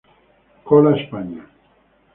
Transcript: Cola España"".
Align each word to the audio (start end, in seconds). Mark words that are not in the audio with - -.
Cola 0.63 0.95
España"". 0.97 1.47